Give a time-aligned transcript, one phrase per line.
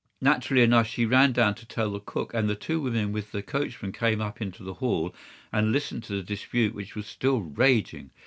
[0.19, 3.43] Naturally enough she ran down to tell the cook, and the two women with the
[3.43, 5.13] coachman came up into the hall
[5.51, 8.09] and listened to the dispute which was still raging.